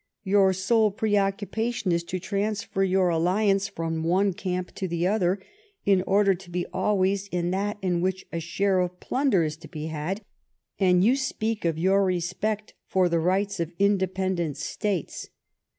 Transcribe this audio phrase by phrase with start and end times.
[0.23, 5.39] Your sole preoccupation is to transfer your alliance from one camp to the other,
[5.85, 9.67] in order to be always ia that iu which a share of plunder is to
[9.67, 10.23] be had,
[10.79, 15.29] and you speak of your respect for the rights of independent States